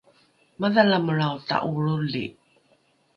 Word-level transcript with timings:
madhalamelrao 0.61 1.37
ta’olroli 1.49 2.23